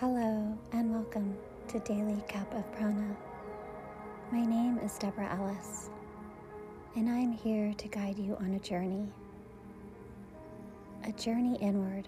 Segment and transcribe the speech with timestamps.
[0.00, 3.16] Hello and welcome to Daily Cup of Prana.
[4.30, 5.90] My name is Deborah Ellis,
[6.94, 9.08] and I'm here to guide you on a journey.
[11.02, 12.06] A journey inward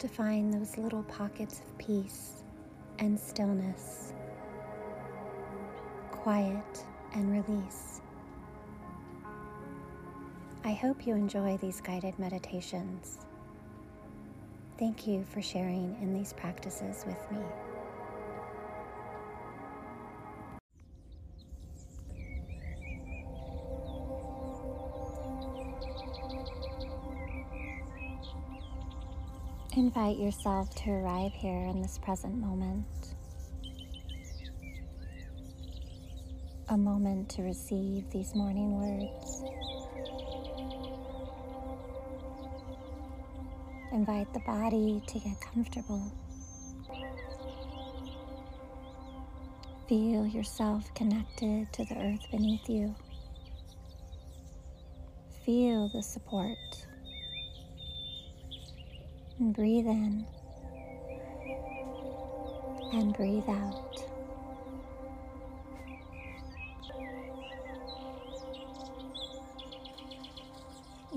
[0.00, 2.42] to find those little pockets of peace
[2.98, 4.12] and stillness,
[6.10, 6.84] quiet
[7.14, 8.00] and release.
[10.64, 13.27] I hope you enjoy these guided meditations
[14.78, 17.40] Thank you for sharing in these practices with me.
[29.76, 32.86] Invite yourself to arrive here in this present moment.
[36.68, 39.77] A moment to receive these morning words.
[43.98, 46.00] Invite the body to get comfortable.
[49.88, 52.94] Feel yourself connected to the earth beneath you.
[55.44, 56.56] Feel the support.
[59.40, 60.24] And breathe in
[62.92, 64.07] and breathe out.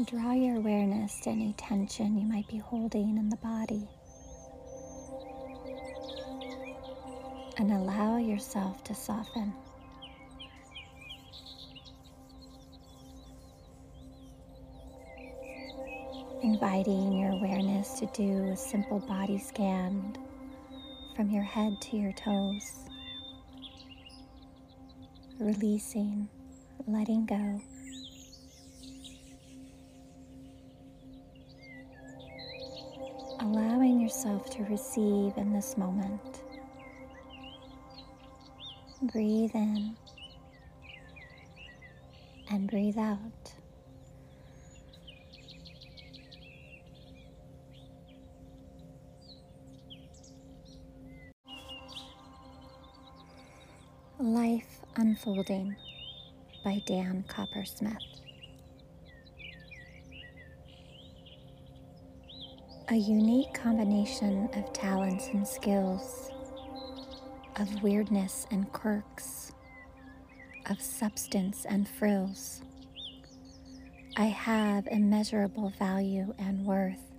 [0.06, 3.88] Draw your awareness to any tension you might be holding in the body.
[7.58, 9.54] And allow yourself to soften.
[16.42, 20.18] Inviting your awareness to do a simple body scan
[21.16, 22.90] from your head to your toes.
[25.40, 26.28] Releasing,
[26.88, 27.62] letting go.
[33.52, 36.42] Allowing yourself to receive in this moment.
[39.12, 39.98] Breathe in
[42.50, 43.20] and breathe out.
[54.18, 55.76] Life Unfolding
[56.64, 57.98] by Dan Coppersmith.
[62.92, 66.30] A unique combination of talents and skills,
[67.56, 69.54] of weirdness and quirks,
[70.66, 72.62] of substance and frills.
[74.18, 77.14] I have immeasurable value and worth.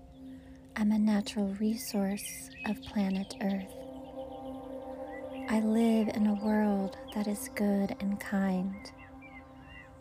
[0.77, 3.75] I'm a natural resource of planet Earth.
[5.49, 8.93] I live in a world that is good and kind.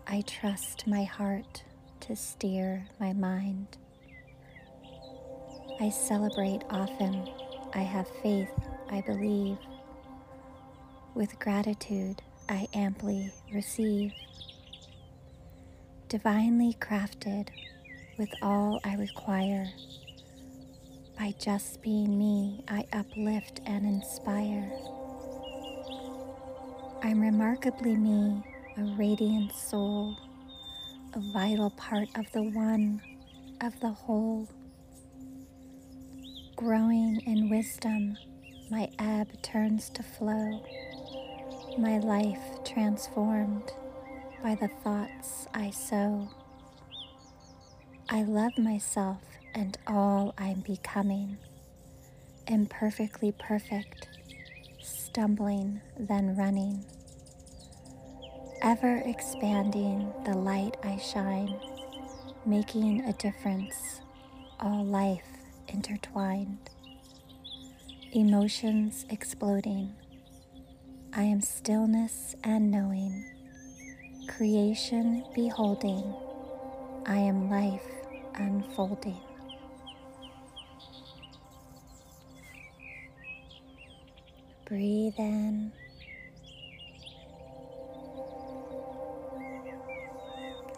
[0.06, 1.64] I trust my heart
[2.02, 3.78] to steer my mind.
[5.82, 7.28] I celebrate often.
[7.74, 8.52] I have faith,
[8.92, 9.58] I believe.
[11.16, 14.12] With gratitude, I amply receive.
[16.08, 17.48] Divinely crafted
[18.20, 19.68] with all I require.
[21.18, 24.72] By just being me, I uplift and inspire.
[27.02, 28.44] I'm remarkably me,
[28.78, 30.16] a radiant soul,
[31.16, 33.02] a vital part of the one,
[33.62, 34.48] of the whole
[36.62, 38.16] Growing in wisdom,
[38.70, 40.64] my ebb turns to flow,
[41.80, 43.74] my life transformed
[44.44, 46.30] by the thoughts I sow.
[48.12, 49.24] I love myself
[49.56, 51.40] and all I'm becoming,
[52.46, 54.08] imperfectly perfect,
[54.84, 56.86] stumbling, then running,
[58.62, 61.60] ever expanding the light I shine,
[62.46, 64.02] making a difference,
[64.60, 66.70] all life intertwined,
[68.12, 69.96] emotions exploding.
[71.14, 73.26] I am stillness and knowing,
[74.28, 76.14] creation beholding.
[77.06, 77.88] I am life
[78.36, 79.20] unfolding.
[84.66, 85.72] Breathe in.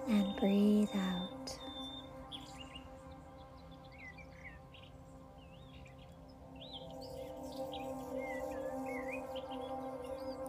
[0.07, 1.32] And breathe out.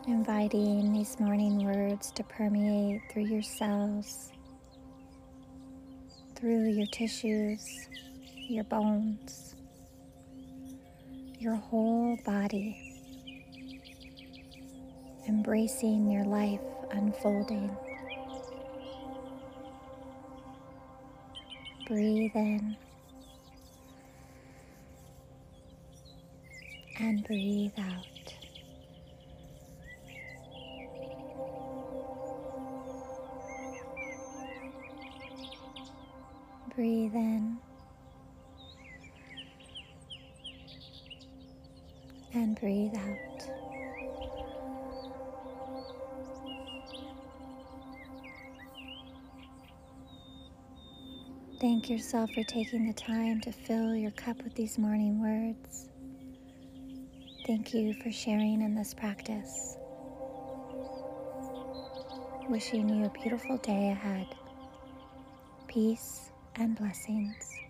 [0.07, 4.31] Inviting these morning words to permeate through your cells,
[6.37, 7.67] through your tissues,
[8.51, 9.55] your bones,
[11.39, 12.77] your whole body,
[15.27, 16.61] embracing your life
[16.91, 17.75] unfolding.
[21.87, 22.77] Breathe in
[27.01, 28.14] and breathe out.
[36.77, 37.57] Breathe in
[42.33, 43.49] and breathe out.
[51.61, 55.89] Thank yourself for taking the time to fill your cup with these morning words.
[57.47, 59.77] Thank you for sharing in this practice.
[62.49, 64.27] Wishing you a beautiful day ahead.
[65.69, 67.64] Peace and blessings.